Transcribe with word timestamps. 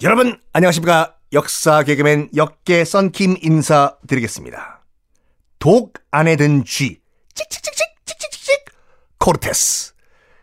여러분 0.00 0.40
안녕하십니까? 0.52 1.16
역사 1.32 1.82
개그맨 1.82 2.30
역계 2.36 2.84
썬킴 2.84 3.38
인사드리겠습니다. 3.42 4.84
독 5.58 5.94
안에 6.10 6.36
든 6.36 6.64
쥐. 6.64 7.00
찍찍찍찍 7.34 7.86
찍찍찍찍. 8.06 8.64
코르테스. 9.18 9.94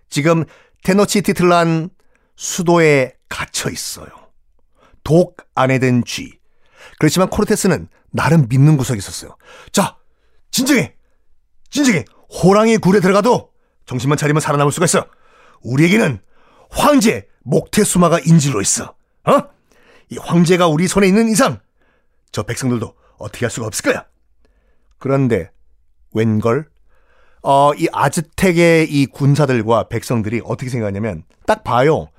지금 0.10 0.44
테노치티틀란 0.84 1.90
수도에 2.36 3.14
갇혀 3.30 3.70
있어요. 3.70 4.08
독 5.04 5.38
안에 5.56 5.80
든 5.80 6.04
쥐. 6.06 6.38
그렇지만 7.00 7.30
코르테스는 7.30 7.88
나름 8.12 8.48
믿는 8.50 8.78
구석이 8.78 8.98
있었어요. 8.98 9.38
자 9.72 9.98
진정해! 10.52 10.96
진정해! 11.70 12.06
호랑이 12.30 12.78
굴에 12.78 13.00
들어가도 13.00 13.52
정신만 13.86 14.18
차리면 14.18 14.42
살아남을 14.42 14.72
수가 14.72 14.86
있어 14.86 15.08
우리에게는 15.66 16.20
황제 16.70 17.28
목태수마가 17.44 18.20
인질로 18.20 18.62
있어 18.62 18.96
어? 19.26 19.42
이 20.10 20.18
황제가 20.18 20.68
우리 20.68 20.88
손에 20.88 21.08
있는 21.08 21.30
이상 21.30 21.60
저 22.32 22.44
백성들도 22.44 22.94
어떻게 23.18 23.46
할 23.46 23.52
수가 23.52 23.68
없을 23.68 23.92
거야. 23.92 24.06
그런데 24.98 25.52
웬걸? 26.14 26.68
어, 27.44 27.74
이 27.76 27.88
아즈텍의 27.92 28.92
이 28.92 29.06
군사들과 29.06 29.88
백성들이 29.88 30.42
어떻게 30.44 30.70
생각하냐면 30.70 31.24
딱 31.46 31.64
봐요. 31.64 32.10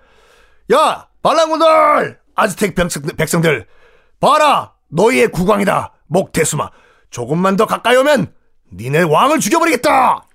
야, 0.72 1.08
반란군들! 1.22 2.20
아즈텍 2.34 2.74
백성, 3.16 3.42
들 3.42 3.66
봐라! 4.20 4.74
너희의 4.88 5.28
국왕이다. 5.28 5.94
목태수마. 6.06 6.70
조금만 7.10 7.56
더 7.56 7.66
가까이 7.66 7.96
오면 7.96 8.32
니네 8.72 9.02
왕을 9.02 9.40
죽여버리겠다. 9.40 10.26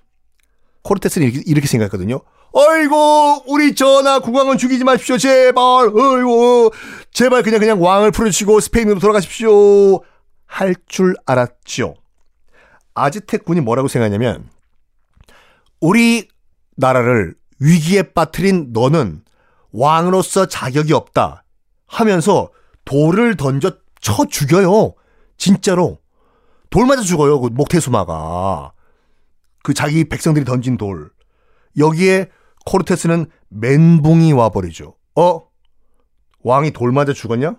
코르테스는 0.82 1.28
이렇게, 1.28 1.42
이렇게 1.46 1.66
생각했거든요. 1.66 2.20
아이고 2.54 3.44
우리 3.46 3.74
전하 3.74 4.18
국왕은 4.18 4.58
죽이지 4.58 4.84
마십시오. 4.84 5.16
제발 5.16 5.86
아이고 5.86 6.72
제발 7.12 7.42
그냥 7.42 7.60
그냥 7.60 7.82
왕을 7.82 8.10
풀어주시고 8.10 8.60
스페인으로 8.60 8.98
돌아가십시오. 9.00 10.02
할 10.46 10.74
줄 10.86 11.14
알았죠. 11.24 11.94
아즈텍 12.94 13.46
군이 13.46 13.60
뭐라고 13.62 13.88
생각하냐면 13.88 14.50
우리 15.80 16.28
나라를 16.76 17.34
위기에 17.58 18.02
빠뜨린 18.02 18.68
너는 18.72 19.22
왕으로서 19.72 20.46
자격이 20.46 20.92
없다 20.92 21.44
하면서 21.86 22.50
돌을 22.84 23.36
던져 23.36 23.72
쳐 24.00 24.26
죽여요. 24.26 24.94
진짜로. 25.38 25.98
돌 26.68 26.86
맞아 26.86 27.02
죽어요 27.02 27.40
그 27.40 27.48
목태수마가. 27.48 28.72
그 29.62 29.72
자기 29.72 30.04
백성들이 30.08 30.44
던진 30.44 30.76
돌. 30.76 31.10
여기에 31.78 32.28
코르테스는 32.66 33.26
멘붕이 33.48 34.32
와버리죠. 34.32 34.96
어? 35.16 35.40
왕이 36.42 36.72
돌 36.72 36.92
맞아 36.92 37.12
죽었냐? 37.12 37.56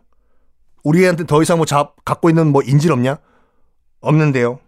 우리한테 0.84 1.26
더 1.26 1.42
이상 1.42 1.58
뭐 1.58 1.66
잡, 1.66 1.96
갖고 2.04 2.30
있는 2.30 2.52
뭐 2.52 2.62
인질 2.62 2.92
없냐? 2.92 3.18
없는데요. 4.02 4.60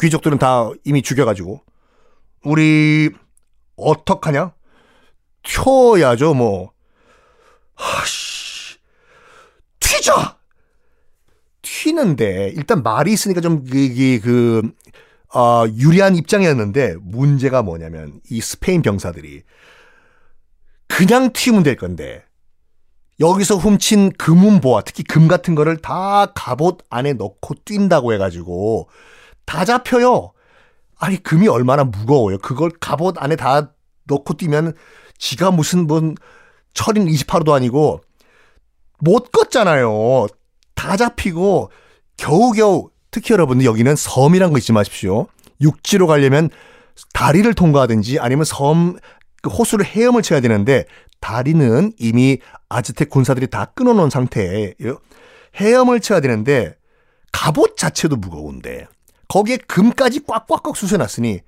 귀족들은 0.00 0.38
다 0.38 0.68
이미 0.84 1.00
죽여가지고. 1.02 1.60
우리, 2.44 3.10
어떡하냐? 3.76 4.52
튀어야죠, 5.42 6.34
뭐. 6.34 6.72
하씨. 7.74 8.76
튀자! 9.80 10.38
튀는데, 11.62 12.52
일단 12.54 12.82
말이 12.82 13.12
있으니까 13.12 13.40
좀, 13.40 13.64
그, 13.64 14.20
그, 14.22 14.62
어, 15.34 15.64
유리한 15.76 16.16
입장이었는데, 16.16 16.96
문제가 17.00 17.62
뭐냐면, 17.62 18.20
이 18.30 18.40
스페인 18.40 18.82
병사들이 18.82 19.42
그냥 20.96 21.32
튀면 21.32 21.64
될 21.64 21.76
건데 21.76 22.24
여기서 23.18 23.56
훔친 23.56 24.12
금은보화 24.12 24.82
특히 24.82 25.02
금 25.02 25.26
같은 25.26 25.54
거를 25.54 25.76
다 25.76 26.26
갑옷 26.34 26.78
안에 26.88 27.14
넣고 27.14 27.54
뛴다고 27.64 28.12
해가지고 28.12 28.88
다 29.44 29.64
잡혀요. 29.64 30.32
아니 30.96 31.22
금이 31.22 31.48
얼마나 31.48 31.84
무거워요. 31.84 32.38
그걸 32.38 32.70
갑옷 32.80 33.16
안에 33.18 33.36
다 33.36 33.72
넣고 34.04 34.34
뛰면 34.34 34.74
지가 35.18 35.50
무슨 35.50 35.86
뭔 35.86 36.14
철인 36.74 37.06
28호도 37.06 37.52
아니고 37.52 38.00
못 39.00 39.32
걷잖아요. 39.32 40.26
다 40.74 40.96
잡히고 40.96 41.70
겨우겨우 42.16 42.90
특히 43.14 43.32
여러분들 43.32 43.64
여기는 43.64 43.94
섬이란 43.94 44.50
거 44.50 44.58
잊지 44.58 44.72
마십시오. 44.72 45.28
육지로 45.60 46.08
가려면 46.08 46.50
다리를 47.12 47.54
통과하든지 47.54 48.18
아니면 48.18 48.44
섬그 48.44 49.50
호수를 49.56 49.86
헤엄을 49.86 50.22
쳐야 50.22 50.40
되는데 50.40 50.84
다리는 51.20 51.92
이미 51.96 52.38
아즈텍 52.68 53.10
군사들이 53.10 53.46
다 53.46 53.66
끊어놓은 53.66 54.10
상태예요. 54.10 54.98
헤엄을 55.54 56.00
쳐야 56.00 56.18
되는데 56.18 56.74
갑옷 57.30 57.76
자체도 57.76 58.16
무거운데 58.16 58.88
거기에 59.28 59.58
금까지 59.58 60.24
꽉꽉꽉 60.26 60.76
쑤셔놨으니 60.76 61.38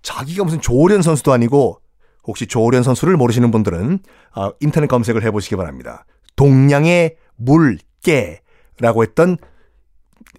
자기가 0.00 0.44
무슨 0.44 0.62
조련 0.62 1.02
선수도 1.02 1.34
아니고 1.34 1.82
혹시 2.24 2.46
조련 2.46 2.82
선수를 2.82 3.18
모르시는 3.18 3.50
분들은 3.50 3.98
아, 4.32 4.50
인터넷 4.60 4.86
검색을 4.86 5.22
해보시기 5.24 5.56
바랍니다. 5.56 6.06
동양의 6.36 7.16
물개라고 7.36 9.02
했던 9.02 9.36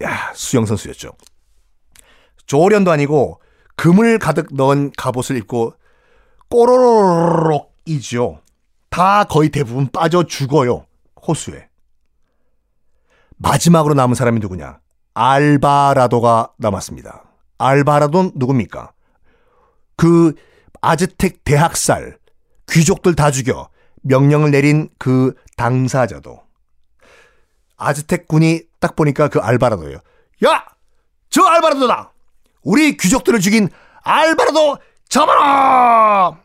야, 0.02 0.32
수영 0.34 0.66
선수였죠. 0.66 1.12
조련도 2.46 2.90
아니고 2.90 3.40
금을 3.76 4.18
가득 4.18 4.48
넣은 4.52 4.92
갑옷을 4.96 5.36
입고 5.36 5.74
꼬로록이죠. 6.48 8.40
다 8.90 9.24
거의 9.24 9.48
대부분 9.48 9.88
빠져 9.88 10.24
죽어요. 10.24 10.86
호수에. 11.26 11.68
마지막으로 13.36 13.94
남은 13.94 14.14
사람이 14.14 14.40
누구냐? 14.40 14.78
알바라도가 15.14 16.52
남았습니다. 16.58 17.24
알바라도는 17.58 18.32
누굽니까? 18.36 18.92
그 19.96 20.34
아즈텍 20.80 21.44
대학살, 21.44 22.18
귀족들 22.70 23.14
다 23.14 23.30
죽여 23.30 23.68
명령을 24.02 24.50
내린 24.50 24.88
그 24.98 25.34
당사자도. 25.56 26.42
아즈텍 27.76 28.28
군이 28.28 28.62
딱 28.80 28.96
보니까 28.96 29.28
그 29.28 29.38
알바라도예요. 29.40 29.98
야! 30.46 30.64
저 31.30 31.42
알바라도다! 31.44 32.12
우리 32.62 32.96
귀족들을 32.96 33.40
죽인 33.40 33.68
알바라도 34.02 34.78
잡아라! 35.08 36.38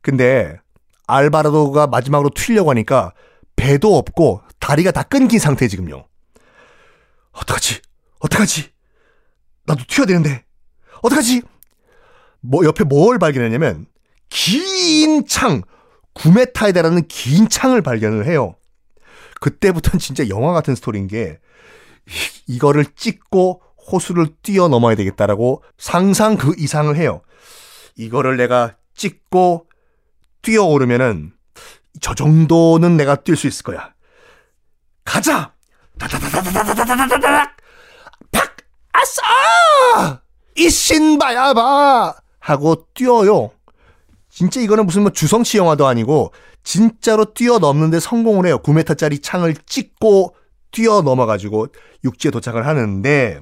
근데 0.00 0.58
알바라도가 1.06 1.86
마지막으로 1.86 2.30
튀려고 2.34 2.70
하니까 2.70 3.12
배도 3.56 3.96
없고 3.96 4.42
다리가 4.60 4.90
다 4.90 5.02
끊긴 5.02 5.38
상태 5.38 5.68
지금요. 5.68 6.06
어떡하지? 7.32 7.80
어떡하지? 8.20 8.70
나도 9.64 9.84
튀어야 9.88 10.06
되는데. 10.06 10.44
어떡하지? 11.02 11.42
뭐 12.40 12.64
옆에 12.64 12.84
뭘 12.84 13.18
발견했냐면 13.18 13.86
긴 14.28 15.26
창, 15.26 15.62
9m에 16.14 16.52
달하는 16.52 17.06
긴 17.08 17.48
창을 17.48 17.82
발견을 17.82 18.26
해요. 18.26 18.56
그때부터는 19.40 19.98
진짜 19.98 20.28
영화 20.28 20.52
같은 20.52 20.74
스토리인 20.74 21.06
게 21.06 21.38
이거를 22.46 22.84
찍고 22.94 23.62
호수를 23.90 24.28
뛰어넘어야 24.42 24.94
되겠다라고 24.96 25.62
상상 25.78 26.36
그 26.36 26.54
이상을 26.56 26.94
해요. 26.96 27.22
이거를 27.96 28.36
내가 28.36 28.76
찍고 28.94 29.66
뛰어오르면은 30.42 31.32
저 32.00 32.14
정도는 32.14 32.96
내가 32.96 33.16
뛸 33.16 33.36
수 33.36 33.46
있을 33.46 33.62
거야. 33.64 33.94
가자! 35.04 35.52
다다다다다다다다다닥! 35.98 37.56
팍! 38.32 38.56
아싸! 38.92 40.20
이신바야바! 40.56 42.16
하고 42.40 42.86
뛰어요. 42.94 43.50
진짜 44.28 44.60
이거는 44.60 44.84
무슨 44.86 45.02
뭐 45.02 45.10
주성치 45.12 45.58
영화도 45.58 45.86
아니고 45.86 46.32
진짜로 46.66 47.32
뛰어넘는데 47.32 48.00
성공을 48.00 48.46
해요. 48.46 48.58
9m짜리 48.58 49.22
창을 49.22 49.54
찍고 49.66 50.34
뛰어넘어가지고 50.72 51.68
육지에 52.02 52.32
도착을 52.32 52.66
하는데 52.66 53.40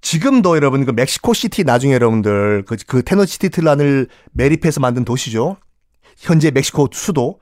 지금도 0.00 0.56
여러분 0.56 0.84
그 0.84 0.90
멕시코 0.90 1.32
시티 1.32 1.62
나중에 1.62 1.94
여러분들 1.94 2.64
그, 2.66 2.76
그 2.88 3.04
테너시티틀란을 3.04 4.08
매립해서 4.32 4.80
만든 4.80 5.04
도시죠. 5.04 5.58
현재 6.18 6.50
멕시코 6.50 6.88
수도 6.92 7.38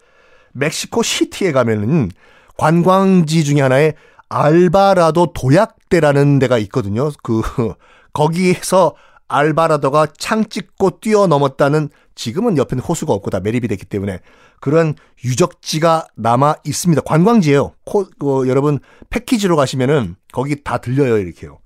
멕시코 0.52 1.02
시티에 1.02 1.52
가면은 1.52 2.10
관광지 2.58 3.44
중에 3.44 3.62
하나에 3.62 3.94
알바라도 4.28 5.32
도약대라는 5.32 6.38
데가 6.38 6.58
있거든요. 6.58 7.10
그 7.22 7.40
거기에서 8.12 8.94
알바라도가 9.32 10.08
창 10.18 10.48
찍고 10.48 11.00
뛰어넘었다는 11.00 11.88
지금은 12.14 12.58
옆에는 12.58 12.82
호수가 12.84 13.12
없고 13.12 13.30
다 13.30 13.40
매립이 13.40 13.68
됐기 13.68 13.86
때문에 13.86 14.20
그런 14.60 14.94
유적지가 15.24 16.08
남아 16.16 16.56
있습니다. 16.64 17.02
관광지예요. 17.02 17.74
코, 17.84 18.06
그, 18.18 18.48
여러분 18.48 18.78
패키지로 19.10 19.56
가시면은 19.56 20.16
거기 20.32 20.62
다 20.62 20.78
들려요 20.78 21.18
이렇게요. 21.18 21.58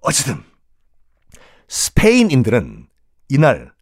어쨌든 0.00 0.42
스페인인들은 1.68 2.88
이날 3.28 3.72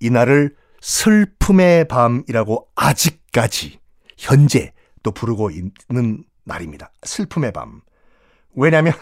이날을 0.00 0.54
슬픔의 0.80 1.88
밤이라고 1.88 2.68
아직까지 2.74 3.80
현재 4.16 4.72
또 5.02 5.10
부르고 5.10 5.50
있는 5.50 6.24
날입니다. 6.44 6.92
슬픔의 7.02 7.52
밤. 7.52 7.80
왜냐면 8.54 8.92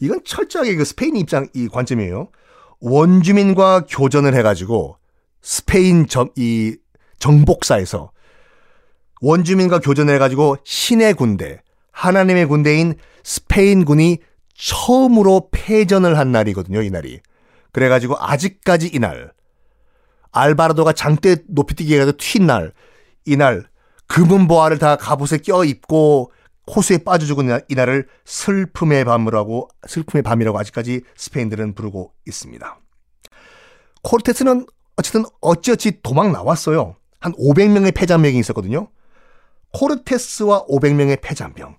이건 0.00 0.20
철저하게 0.24 0.76
그 0.76 0.84
스페인 0.84 1.16
입장 1.16 1.48
이 1.54 1.68
관점이에요. 1.68 2.28
원주민과 2.80 3.86
교전을 3.88 4.34
해가지고 4.34 4.96
스페인 5.40 6.06
점, 6.06 6.28
이 6.36 6.76
정복사에서 7.18 8.10
원주민과 9.22 9.80
교전을 9.80 10.14
해가지고 10.14 10.58
신의 10.64 11.14
군대, 11.14 11.62
하나님의 11.92 12.46
군대인 12.46 12.94
스페인군이 13.24 14.18
처음으로 14.54 15.48
패전을 15.50 16.18
한 16.18 16.32
날이거든요, 16.32 16.82
이 16.82 16.90
날이. 16.90 17.20
그래가지고 17.72 18.16
아직까지 18.18 18.88
이날, 18.92 19.32
알바라도가 20.32 20.92
장대 20.92 21.36
높이뛰기 21.48 21.94
해가지고 21.94 22.18
튄 22.18 22.42
날, 22.44 22.72
이날, 23.24 23.68
금은 24.06 24.46
보화를 24.46 24.78
다 24.78 24.96
갑옷에 24.96 25.38
껴입고 25.38 26.30
호수에 26.74 26.98
빠져 26.98 27.26
죽은 27.26 27.60
이날을 27.68 28.08
슬픔의 28.24 29.04
밤이라고 29.04 29.68
슬픔의 29.86 30.22
밤이라고 30.22 30.58
아직까지 30.58 31.02
스페인들은 31.16 31.74
부르고 31.74 32.12
있습니다. 32.26 32.80
코르테스는 34.02 34.66
어쨌든 34.96 35.24
어찌어찌 35.40 36.00
도망 36.02 36.32
나왔어요. 36.32 36.96
한 37.20 37.32
500명의 37.32 37.94
패잔병이 37.94 38.38
있었거든요. 38.38 38.88
코르테스와 39.72 40.66
500명의 40.66 41.20
패잔병. 41.20 41.76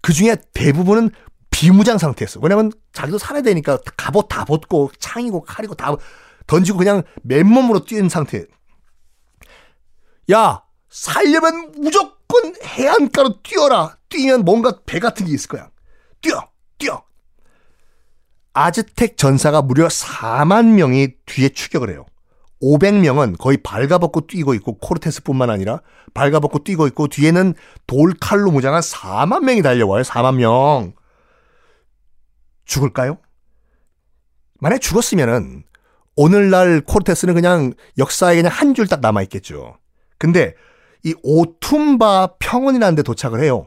그 0.00 0.12
중에 0.12 0.36
대부분은 0.52 1.10
비무장 1.50 1.98
상태였어. 1.98 2.40
왜냐면 2.40 2.72
자기도 2.92 3.18
살아야 3.18 3.42
되니까 3.42 3.78
갑옷 3.96 4.28
다 4.28 4.44
벗고 4.44 4.90
창이고 4.98 5.42
칼이고 5.42 5.74
다 5.74 5.94
던지고 6.46 6.78
그냥 6.78 7.02
맨몸으로 7.22 7.84
뛴 7.84 8.08
상태. 8.10 8.44
야, 10.32 10.62
살려면 10.88 11.72
무조건 11.78 12.14
해안가로 12.64 13.42
뛰어라. 13.42 13.96
뛰면 14.08 14.44
뭔가 14.44 14.80
배 14.86 14.98
같은 14.98 15.26
게 15.26 15.32
있을 15.32 15.48
거야. 15.48 15.70
뛰어, 16.20 16.48
뛰어. 16.78 17.02
아즈텍 18.52 19.16
전사가 19.16 19.62
무려 19.62 19.88
4만 19.88 20.74
명이 20.74 21.14
뒤에 21.26 21.48
추격을 21.50 21.90
해요. 21.90 22.06
500명은 22.62 23.36
거의 23.38 23.58
발가벗고 23.58 24.26
뛰고 24.26 24.54
있고 24.54 24.78
코르테스뿐만 24.78 25.50
아니라 25.50 25.80
발가벗고 26.14 26.64
뛰고 26.64 26.86
있고 26.88 27.08
뒤에는 27.08 27.54
돌칼로 27.86 28.50
무장한 28.50 28.80
4만 28.80 29.44
명이 29.44 29.60
달려와요. 29.62 30.02
4만 30.02 30.36
명. 30.36 30.94
죽을까요? 32.64 33.18
만약 34.60 34.80
죽었으면은 34.80 35.64
오늘날 36.16 36.80
코르테스는 36.80 37.34
그냥 37.34 37.74
역사에 37.98 38.36
그냥 38.36 38.52
한 38.52 38.72
줄 38.74 38.86
딱 38.86 39.00
남아 39.00 39.22
있겠죠. 39.24 39.76
근데 40.16 40.54
이 41.04 41.14
오툼바 41.22 42.34
평원이라는 42.38 42.96
데 42.96 43.02
도착을 43.02 43.42
해요. 43.42 43.66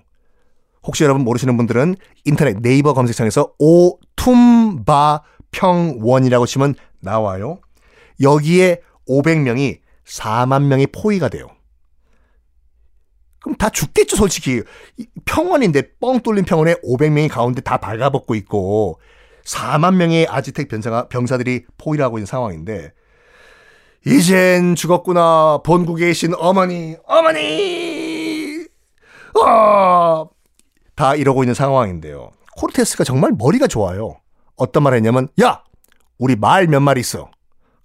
혹시 0.83 1.03
여러분 1.03 1.23
모르시는 1.23 1.55
분들은 1.57 1.95
인터넷 2.25 2.57
네이버 2.61 2.93
검색창에서 2.93 3.53
오툼바 3.59 5.23
평원이라고 5.51 6.45
치면 6.45 6.75
나와요. 6.99 7.59
여기에 8.21 8.81
500명이 9.07 9.79
4만 10.05 10.63
명이 10.63 10.87
포위가 10.87 11.29
돼요. 11.29 11.47
그럼 13.39 13.55
다 13.55 13.69
죽겠죠, 13.69 14.15
솔직히. 14.15 14.63
평원인데 15.25 15.97
뻥 15.99 16.21
뚫린 16.21 16.43
평원에 16.43 16.75
500명이 16.75 17.29
가운데 17.29 17.61
다 17.61 17.77
발가벗고 17.77 18.35
있고 18.35 18.99
4만 19.45 19.95
명의 19.95 20.27
아지텍 20.27 20.67
병사가, 20.67 21.07
병사들이 21.07 21.65
포위를 21.77 22.03
하고 22.03 22.17
있는 22.17 22.25
상황인데 22.25 22.93
이젠 24.05 24.75
죽었구나. 24.75 25.59
본국에 25.63 26.07
계신 26.07 26.33
어머니, 26.37 26.95
어머니! 27.05 28.65
어! 29.39 30.29
다 30.95 31.15
이러고 31.15 31.43
있는 31.43 31.53
상황인데요. 31.53 32.31
코르테스가 32.57 33.03
정말 33.03 33.31
머리가 33.37 33.67
좋아요. 33.67 34.19
어떤 34.55 34.83
말 34.83 34.93
했냐면, 34.93 35.27
야! 35.41 35.63
우리 36.17 36.35
말 36.35 36.67
몇 36.67 36.79
마리 36.79 37.01
있어. 37.01 37.29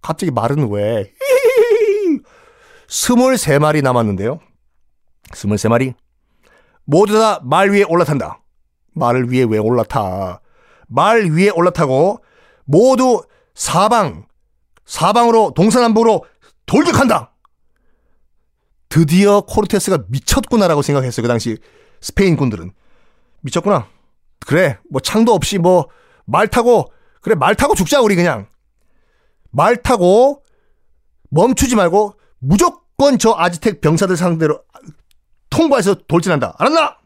갑자기 0.00 0.30
말은 0.30 0.70
왜? 0.70 1.12
스물세 2.88 3.58
마리 3.58 3.82
남았는데요. 3.82 4.38
스물세 5.34 5.68
마리. 5.68 5.94
모두 6.84 7.18
다 7.18 7.40
말 7.42 7.70
위에 7.70 7.84
올라탄다. 7.84 8.40
말을 8.94 9.30
위에 9.30 9.44
왜 9.48 9.58
올라타? 9.58 10.40
말 10.88 11.30
위에 11.30 11.50
올라타고 11.50 12.22
모두 12.64 13.22
사방 13.54 14.26
사방으로 14.92 15.52
동서남북으로 15.54 16.24
돌격한다. 16.66 17.32
드디어 18.90 19.40
코르테스가 19.40 20.04
미쳤구나라고 20.08 20.82
생각했어요. 20.82 21.22
그 21.22 21.28
당시 21.28 21.56
스페인 22.02 22.36
군들은 22.36 22.72
미쳤구나. 23.40 23.88
그래 24.46 24.78
뭐 24.90 25.00
창도 25.00 25.32
없이 25.32 25.58
뭐 25.58 25.88
말 26.24 26.48
타고 26.48 26.92
그래 27.20 27.34
말 27.34 27.54
타고 27.54 27.74
죽자 27.74 28.00
우리 28.00 28.14
그냥 28.16 28.48
말 29.50 29.76
타고 29.76 30.42
멈추지 31.30 31.74
말고 31.76 32.14
무조건 32.38 33.18
저 33.18 33.34
아지텍 33.36 33.80
병사들 33.80 34.16
상대로 34.16 34.62
통과해서 35.50 35.94
돌진한다. 36.06 36.54
알았나? 36.58 36.98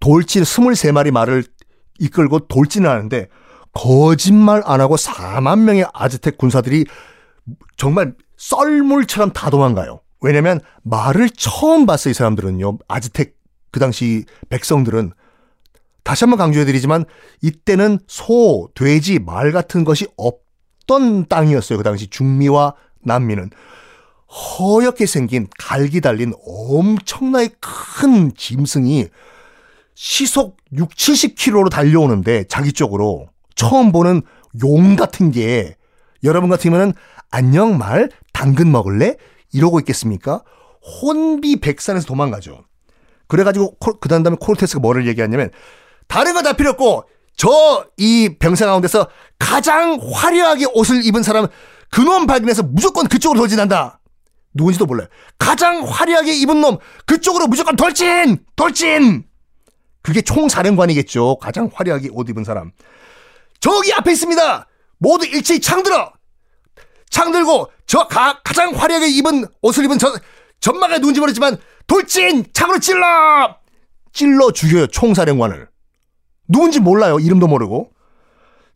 돌진 0.00 0.42
23마리 0.42 1.10
말을 1.10 1.44
이끌고 1.98 2.46
돌진을 2.48 2.88
하는데 2.88 3.28
거짓말 3.72 4.62
안 4.64 4.80
하고 4.80 4.96
4만 4.96 5.60
명의 5.60 5.86
아즈텍 5.92 6.38
군사들이 6.38 6.84
정말 7.76 8.14
썰물처럼 8.36 9.32
다 9.32 9.50
도망가요. 9.50 10.00
왜냐면 10.20 10.60
말을 10.82 11.30
처음 11.30 11.86
봤어요, 11.86 12.12
이 12.12 12.14
사람들은요. 12.14 12.78
아즈텍 12.88 13.34
그 13.70 13.80
당시 13.80 14.24
백성들은 14.50 15.12
다시 16.04 16.24
한번 16.24 16.38
강조해드리지만 16.38 17.04
이때는 17.42 18.00
소, 18.06 18.68
돼지, 18.74 19.18
말 19.18 19.52
같은 19.52 19.84
것이 19.84 20.06
없던 20.16 21.26
땅이었어요. 21.28 21.78
그 21.78 21.84
당시 21.84 22.08
중미와 22.08 22.74
남미는. 23.02 23.50
허옇게 24.28 25.06
생긴 25.06 25.46
갈기 25.58 26.00
달린 26.00 26.32
엄청나게 26.46 27.50
큰 27.60 28.34
짐승이 28.34 29.08
시속 29.94 30.56
6, 30.72 30.90
70km로 30.90 31.70
달려오는데 31.70 32.44
자기 32.44 32.72
쪽으로 32.72 33.28
처음 33.54 33.92
보는 33.92 34.22
용 34.64 34.96
같은 34.96 35.30
게 35.30 35.76
여러분 36.24 36.50
같으면은 36.50 36.92
안녕 37.30 37.78
말 37.78 38.10
당근 38.32 38.70
먹을래? 38.70 39.16
이러고 39.52 39.78
있겠습니까? 39.80 40.42
혼비 41.02 41.60
백산에서 41.60 42.06
도망가죠. 42.06 42.64
그래가지고 43.28 43.76
그 44.00 44.08
다음에 44.08 44.30
코르테스가 44.38 44.80
뭐를 44.80 45.06
얘기하냐면 45.06 45.50
다른 46.08 46.34
거 46.34 46.42
다 46.42 46.52
필요 46.54 46.70
없고 46.70 47.04
저 47.36 47.86
이 47.96 48.36
병사 48.38 48.66
가운데서 48.66 49.08
가장 49.38 49.98
화려하게 50.12 50.66
옷을 50.74 51.04
입은 51.04 51.22
사람 51.22 51.46
그놈 51.90 52.26
발견해서 52.26 52.62
무조건 52.64 53.06
그쪽으로 53.08 53.40
돌진한다. 53.40 54.00
누군지도 54.54 54.86
몰라요. 54.86 55.08
가장 55.38 55.82
화려하게 55.86 56.34
입은 56.34 56.60
놈 56.60 56.78
그쪽으로 57.06 57.46
무조건 57.46 57.76
돌진! 57.76 58.44
돌진! 58.56 59.24
그게 60.02 60.20
총사령관이겠죠. 60.20 61.36
가장 61.38 61.70
화려하게 61.72 62.08
옷 62.12 62.28
입은 62.28 62.44
사람. 62.44 62.72
저기 63.62 63.94
앞에 63.94 64.10
있습니다. 64.12 64.66
모두 64.98 65.24
일체히 65.24 65.60
창 65.60 65.84
들어. 65.84 66.12
창 67.08 67.30
들고 67.30 67.70
저 67.86 68.08
가, 68.08 68.40
가장 68.42 68.74
화려하게 68.74 69.08
입은 69.08 69.46
옷을 69.62 69.84
입은 69.84 69.98
저 69.98 70.12
전막에 70.60 70.98
누군지 70.98 71.20
모르지만 71.20 71.56
돌진 71.86 72.46
창으로 72.52 72.80
찔러 72.80 73.56
찔러 74.12 74.50
죽여요 74.50 74.86
총사령관을 74.86 75.68
누군지 76.48 76.80
몰라요 76.80 77.18
이름도 77.18 77.48
모르고 77.48 77.90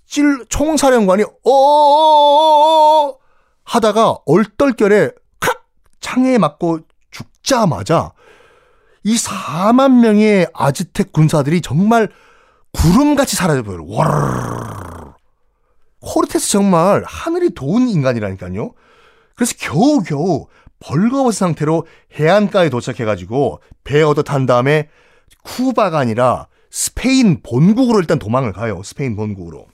찔 0.07 0.45
총사령관이 0.49 1.25
어 1.45 3.15
하다가 3.65 4.19
얼떨결에 4.27 5.11
칵 5.41 5.65
창에 6.01 6.37
맞고 6.37 6.81
죽자마자 7.11 8.13
이 9.03 9.17
4만 9.17 10.01
명의 10.01 10.47
아즈텍 10.53 11.13
군사들이 11.13 11.63
정말 11.63 12.11
구름같이 12.77 13.37
사라져버려요. 13.37 13.87
와르르. 13.89 15.13
코르테스 16.01 16.51
정말 16.51 17.03
하늘이 17.07 17.51
도운 17.51 17.89
인간이라니까요. 17.89 18.73
그래서 19.35 19.55
겨우겨우 19.59 20.47
벌거벗은 20.79 21.33
상태로 21.33 21.87
해안가에 22.19 22.69
도착해가지고 22.69 23.61
배 23.83 24.03
얻어 24.03 24.23
탄 24.23 24.47
다음에 24.47 24.89
쿠바가 25.43 25.99
아니라 25.99 26.49
스페인 26.71 27.43
본국으로 27.43 27.99
일단 28.01 28.19
도망을 28.19 28.53
가요. 28.53 28.83
스페인 28.85 29.17
본국으로. 29.17 29.67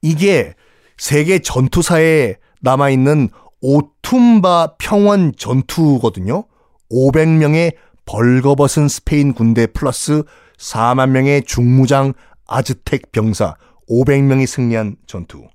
이게 0.00 0.54
세계 0.96 1.40
전투사에 1.40 2.36
남아있는 2.60 3.30
오툼바 3.60 4.74
평원 4.78 5.32
전투거든요. 5.36 6.44
500명의 6.90 7.74
벌거벗은 8.04 8.88
스페인 8.88 9.34
군대 9.34 9.66
플러스 9.66 10.22
4만 10.60 11.10
명의 11.10 11.42
중무장 11.42 12.12
아즈텍 12.46 13.12
병사 13.12 13.56
500명이 13.88 14.46
승리한 14.46 14.96
전투. 15.06 15.48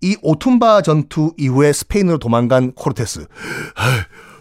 이 0.00 0.16
오툼바 0.22 0.82
전투 0.82 1.34
이후에 1.36 1.72
스페인으로 1.72 2.18
도망간 2.18 2.72
코르테스. 2.72 3.26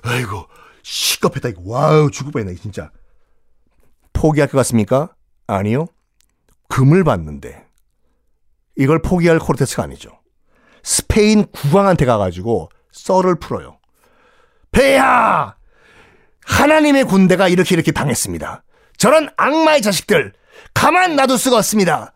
아이고, 0.03 0.45
시겁했다. 0.83 1.49
이거. 1.49 1.61
와우, 1.65 2.11
죽을 2.11 2.31
뻔했네, 2.31 2.55
진짜. 2.55 2.91
포기할 4.13 4.49
것 4.49 4.57
같습니까? 4.59 5.15
아니요. 5.47 5.87
금을 6.69 7.03
받는데. 7.03 7.65
이걸 8.77 9.01
포기할 9.01 9.39
코르테스가 9.39 9.83
아니죠. 9.83 10.11
스페인 10.83 11.45
국왕한테 11.47 12.05
가가지고 12.05 12.69
썰을 12.91 13.39
풀어요. 13.39 13.79
폐하! 14.71 15.55
하나님의 16.45 17.05
군대가 17.05 17.47
이렇게 17.47 17.75
이렇게 17.75 17.91
당했습니다. 17.91 18.63
저런 19.03 19.27
악마의 19.35 19.81
자식들, 19.81 20.31
가만 20.73 21.17
놔둘 21.17 21.37
수가 21.37 21.57
없습니다. 21.57 22.13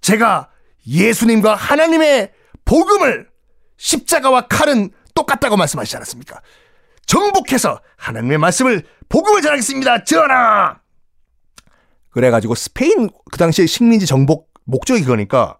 제가 0.00 0.50
예수님과 0.84 1.54
하나님의 1.54 2.32
복음을 2.64 3.28
십자가와 3.76 4.48
칼은 4.48 4.90
똑같다고 5.14 5.56
말씀하시지 5.56 5.96
않았습니까? 5.98 6.40
정복해서 7.06 7.80
하나님의 7.96 8.38
말씀을 8.38 8.82
복음을 9.08 9.40
전하겠습니다. 9.40 10.02
전하! 10.02 10.80
그래가지고 12.10 12.56
스페인 12.56 13.08
그 13.30 13.38
당시에 13.38 13.66
식민지 13.66 14.06
정복 14.06 14.50
목적이 14.64 15.04
그러니까 15.04 15.58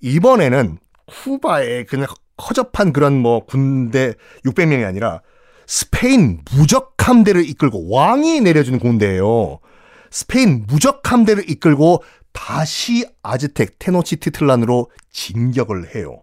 이번에는 0.00 0.78
쿠바에 1.06 1.84
그냥 1.84 2.08
허접한 2.42 2.92
그런 2.92 3.22
뭐 3.22 3.44
군대 3.46 4.14
600명이 4.46 4.84
아니라 4.84 5.22
스페인 5.68 6.42
무적 6.56 6.96
함대를 6.98 7.48
이끌고 7.48 7.88
왕이 7.94 8.40
내려주는 8.40 8.80
군대예요. 8.80 9.60
스페인 10.10 10.64
무적 10.66 11.10
함대를 11.10 11.48
이끌고 11.50 12.02
다시 12.32 13.06
아즈텍 13.22 13.78
테노치티틀란으로 13.78 14.90
진격을 15.10 15.94
해요. 15.94 16.22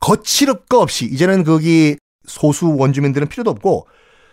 거칠을 0.00 0.66
거 0.66 0.80
없이 0.80 1.04
이제는 1.04 1.44
거기 1.44 1.96
소수 2.26 2.74
원주민들은 2.76 3.28
필요도 3.28 3.50
없고 3.50 3.86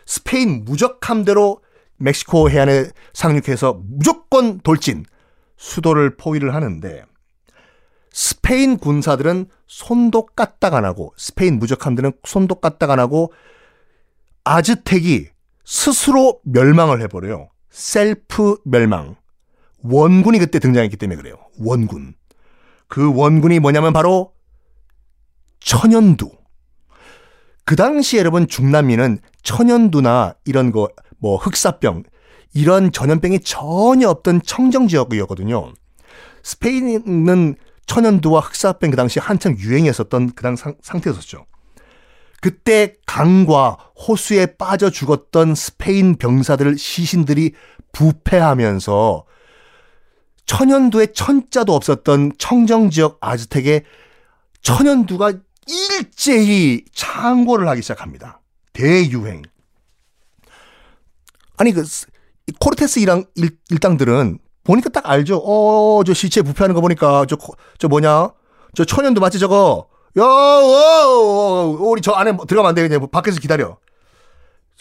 스페인 0.05 0.63
무적 0.63 1.09
함대로 1.09 1.61
멕시코 1.97 2.49
해안에 2.49 2.89
상륙해서 3.13 3.81
무조건 3.83 4.59
돌진 4.61 5.05
수도를 5.57 6.15
포위를 6.15 6.53
하는데 6.55 7.03
스페인 8.11 8.77
군사들은 8.77 9.47
손도 9.67 10.27
까딱 10.27 10.73
안 10.73 10.85
하고 10.85 11.13
스페인 11.17 11.59
무적 11.59 11.85
함대는 11.85 12.13
손도 12.23 12.55
까딱 12.55 12.89
안 12.89 12.99
하고 12.99 13.33
아즈텍이 14.43 15.25
스스로 15.65 16.39
멸망을 16.45 17.01
해버려요. 17.01 17.49
셀프 17.69 18.57
멸망. 18.65 19.15
원군이 19.83 20.39
그때 20.39 20.59
등장했기 20.59 20.97
때문에 20.97 21.17
그래요. 21.17 21.35
원군. 21.59 22.15
그 22.87 23.13
원군이 23.13 23.59
뭐냐면 23.59 23.93
바로 23.93 24.33
천연두. 25.59 26.31
그 27.65 27.75
당시 27.75 28.17
여러분 28.17 28.47
중남미는 28.47 29.19
천연두나 29.43 30.35
이런 30.45 30.71
거 30.71 30.87
뭐 31.19 31.37
흑사병 31.37 32.03
이런 32.53 32.91
전염병이 32.91 33.41
전혀 33.41 34.09
없던 34.09 34.41
청정 34.43 34.87
지역이었거든요. 34.87 35.73
스페인은 36.43 37.55
천연두와 37.85 38.41
흑사병 38.41 38.91
그 38.91 38.97
당시 38.97 39.19
한창 39.19 39.57
유행했었던 39.57 40.31
그당 40.33 40.55
상태였었죠. 40.55 41.45
그때 42.41 42.95
강과 43.05 43.77
호수에 44.07 44.57
빠져 44.57 44.89
죽었던 44.89 45.55
스페인 45.55 46.15
병사들 46.17 46.77
시신들이 46.77 47.53
부패하면서 47.91 49.25
천연두에 50.45 51.07
천자도 51.07 51.73
없었던 51.73 52.33
청정 52.37 52.89
지역 52.89 53.17
아즈텍에 53.21 53.83
천연두가 54.61 55.33
일제히 55.67 56.85
창고를 56.93 57.67
하기 57.69 57.81
시작합니다. 57.81 58.41
대유행. 58.71 59.41
아니 61.57 61.71
그 61.73 61.83
코르테스 62.59 62.99
일당, 62.99 63.25
일, 63.35 63.57
일당들은 63.69 64.39
보니까 64.63 64.89
딱 64.89 65.09
알죠. 65.09 65.41
어, 65.43 66.03
저 66.05 66.13
시체 66.13 66.41
부패하는 66.41 66.75
거 66.75 66.81
보니까 66.81 67.25
저 67.25 67.37
저 67.79 67.87
뭐냐? 67.87 68.31
저 68.75 68.85
천연두 68.85 69.19
맞지 69.19 69.39
저거? 69.39 69.89
야, 70.17 70.23
오, 70.23 71.77
우리 71.79 72.01
저 72.01 72.13
안에 72.13 72.33
들어가면 72.47 72.69
안 72.69 72.75
돼. 72.75 72.87
그냥 72.87 73.07
밖에서 73.11 73.39
기다려. 73.39 73.77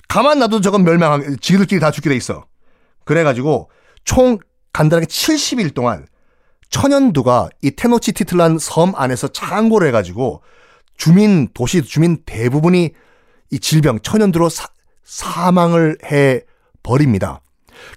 가만 0.08 0.38
놔도 0.38 0.60
저건 0.60 0.84
멸망한, 0.84 1.38
지들끼리 1.40 1.80
다 1.80 1.90
죽게 1.90 2.08
돼 2.08 2.16
있어. 2.16 2.46
그래가지고 3.04 3.70
총 4.04 4.38
간단하게 4.72 5.06
70일 5.06 5.74
동안 5.74 6.06
천연두가 6.70 7.48
이 7.62 7.70
테노치티틀란 7.72 8.58
섬 8.58 8.94
안에서 8.94 9.28
창고를 9.28 9.88
해가지고 9.88 10.42
주민, 10.96 11.48
도시 11.52 11.82
주민 11.82 12.22
대부분이 12.24 12.92
이 13.50 13.58
질병, 13.58 14.00
천연두로 14.00 14.48
사, 14.48 14.68
사망을 15.04 15.98
해 16.04 16.42
버립니다. 16.82 17.40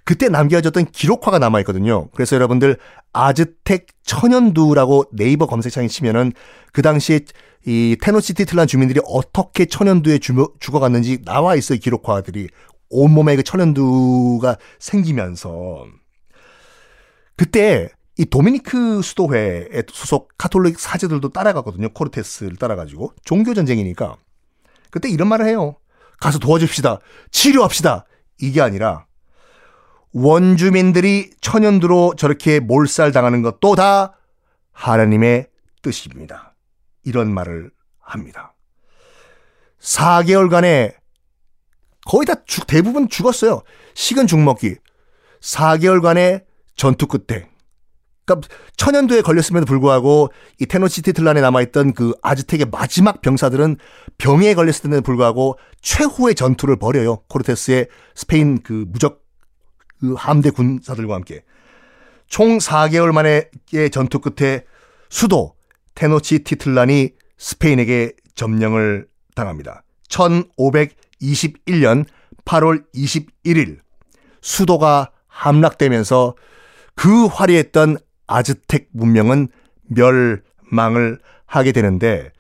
그때 0.04 0.30
남겨졌던 0.30 0.92
기록화가 0.92 1.40
남아있거든요. 1.40 2.10
그래서 2.12 2.36
여러분들 2.36 2.78
아즈텍 3.14 3.88
천연두라고 4.04 5.06
네이버 5.12 5.46
검색창에 5.46 5.88
치면은 5.88 6.32
그 6.74 6.82
당시에 6.82 7.22
이 7.66 7.98
테노시티틀란 8.02 8.68
주민들이 8.68 9.02
어떻게 9.06 9.66
천연두에 9.66 10.20
죽어갔는지 10.60 11.24
나와 11.24 11.56
있어요. 11.56 11.78
기록화들이. 11.80 12.48
온몸에 12.90 13.36
그 13.36 13.44
천연두가 13.44 14.58
생기면서. 14.80 15.86
그때 17.36 17.90
이 18.18 18.26
도미니크 18.26 19.02
수도회에 19.02 19.84
소속 19.92 20.30
카톨릭 20.38 20.80
사제들도 20.80 21.30
따라가거든요. 21.30 21.90
코르테스를 21.90 22.56
따라가지고. 22.56 23.14
종교전쟁이니까. 23.24 24.18
그때 24.92 25.10
이런 25.10 25.28
말을 25.28 25.46
해요. 25.48 25.78
가서 26.20 26.40
도와줍시다. 26.40 27.00
치료합시다. 27.32 28.06
이게 28.42 28.62
아니라 28.62 29.06
원주민들이 30.14 31.32
천연두로 31.42 32.16
저렇게 32.18 32.60
몰살당하는 32.60 33.42
것도 33.42 33.76
다 33.76 34.18
하나님의 34.72 35.48
뜻입니다. 35.82 36.56
이런 37.04 37.34
말을 37.34 37.72
합니다. 38.00 38.54
4개월간에 39.80 40.94
거의 42.06 42.26
다 42.26 42.36
죽, 42.46 42.66
대부분 42.66 43.08
죽었어요. 43.08 43.62
식은 43.94 44.28
죽먹기. 44.28 44.76
4개월간의 45.42 46.44
전투 46.76 47.08
끝에. 47.08 47.48
그러니까 48.26 48.48
천연두에 48.78 49.22
걸렸음에도 49.22 49.66
불구하고 49.66 50.32
이 50.60 50.66
테노시티틀란에 50.66 51.42
남아있던 51.42 51.94
그 51.94 52.14
아즈텍의 52.22 52.68
마지막 52.72 53.22
병사들은 53.22 53.78
병에 54.18 54.54
걸렸을 54.54 54.90
때에도 54.90 55.02
불구하고 55.02 55.58
최후의 55.82 56.36
전투를 56.36 56.78
벌여요. 56.78 57.24
코르테스의 57.28 57.88
스페인 58.16 58.62
그 58.62 58.86
무적 58.90 59.19
그 60.00 60.14
함대 60.14 60.50
군사들과 60.50 61.16
함께 61.16 61.44
총 62.28 62.58
4개월 62.58 63.12
만의 63.12 63.50
전투 63.92 64.20
끝에 64.20 64.64
수도 65.10 65.56
테노치 65.96 66.40
티틀란이 66.44 67.12
스페인에게 67.38 68.14
점령을 68.36 69.08
당합니다. 69.36 69.84
1521년 70.10 72.06
8월 72.46 72.84
21일 72.94 73.80
수도가 74.42 75.12
함락되면서 75.28 76.36
그 76.96 77.26
화려했던 77.26 77.98
아즈텍 78.28 78.90
문명은 78.92 79.50
멸망을 79.88 81.20
하게 81.46 81.72
되는데 81.72 82.32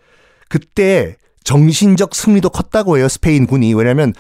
그때 0.50 1.18
정신적 1.44 2.14
승리도 2.14 2.50
컸다고 2.50 2.98
해요. 2.98 3.08
스페인 3.08 3.48
군이. 3.48 3.74
왜냐하면 3.74 4.14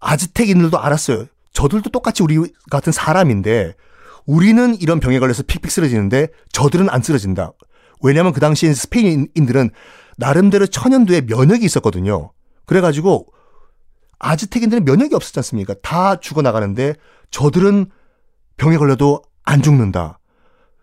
아즈텍인들도 0.00 0.78
알았어요. 0.78 1.26
저들도 1.56 1.88
똑같이 1.88 2.22
우리 2.22 2.38
같은 2.70 2.92
사람인데 2.92 3.74
우리는 4.26 4.74
이런 4.78 5.00
병에 5.00 5.18
걸려서 5.18 5.42
픽픽 5.42 5.70
쓰러지는데 5.70 6.28
저들은 6.52 6.90
안 6.90 7.00
쓰러진다. 7.00 7.52
왜냐하면 8.02 8.34
그 8.34 8.40
당시에 8.40 8.74
스페인인들은 8.74 9.70
나름대로 10.18 10.66
천연두에 10.66 11.22
면역이 11.22 11.64
있었거든요. 11.64 12.30
그래가지고 12.66 13.28
아즈텍인들은 14.18 14.84
면역이 14.84 15.14
없었지 15.14 15.38
않습니까? 15.38 15.74
다 15.82 16.16
죽어나가는데 16.16 16.94
저들은 17.30 17.86
병에 18.58 18.76
걸려도 18.76 19.22
안 19.44 19.62
죽는다. 19.62 20.18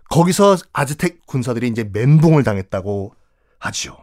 거기서 0.09 0.57
아즈텍 0.73 1.27
군사들이 1.27 1.67
이제 1.67 1.87
멘붕을 1.93 2.43
당했다고 2.43 3.13
하지요. 3.59 3.95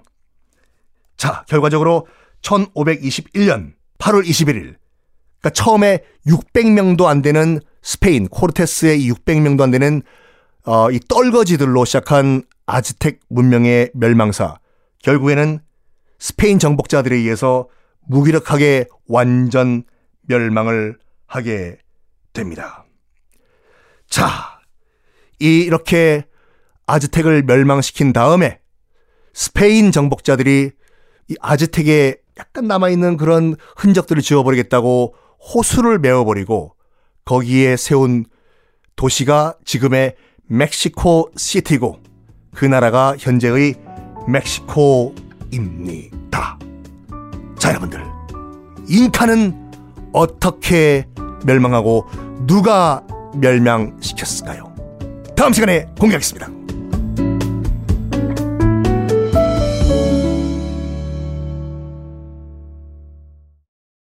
자, 1.17 1.45
결과적으로 1.49 2.07
1521년 2.43 3.73
8월 3.99 4.25
21일 4.25 4.80
그러니까 5.41 5.51
처음에 5.51 6.05
600명도 6.27 7.07
안 7.07 7.23
되는 7.23 7.61
스페인 7.83 8.29
코르테스의 8.29 9.11
600명도 9.11 9.63
안 9.63 9.71
되는 9.71 10.03
어, 10.67 10.91
이 10.91 11.01
떨거지들로 11.09 11.85
시작한 11.85 12.43
아즈텍 12.67 13.21
문명의 13.29 13.91
멸망사 13.95 14.59
결국에는 15.03 15.61
스페인 16.19 16.59
정복자들에 16.59 17.17
의해서 17.17 17.69
무기력하게 18.07 18.87
완전 19.09 19.85
멸망을 20.23 20.99
하게 21.27 21.79
됩니다. 22.33 22.85
자, 24.09 24.61
이렇게 25.39 26.25
아즈텍을 26.87 27.45
멸망시킨 27.45 28.13
다음에 28.13 28.61
스페인 29.33 29.93
정복자들이 29.93 30.73
이 31.29 31.37
아즈텍에 31.41 32.17
약간 32.39 32.67
남아있는 32.67 33.17
그런 33.17 33.55
흔적들을 33.77 34.23
지워버리겠다고 34.23 35.15
호수를 35.41 35.99
메워버리고 35.99 36.75
거기에 37.25 37.77
세운 37.77 38.25
도시가 38.97 39.55
지금의 39.65 40.15
멕시코 40.47 41.31
시티고 41.37 42.01
그 42.55 42.65
나라가 42.65 43.15
현재의 43.19 43.75
멕시코입니다. 44.27 45.21
자, 47.59 47.71
여러분들. 47.71 48.05
잉카는 48.89 49.71
어떻게 50.13 51.07
멸망하고 51.45 52.07
누가 52.47 53.07
멸망시켰을까요? 53.37 54.75
다음 55.37 55.53
시간에 55.53 55.87
공개하겠습니다. 55.99 56.49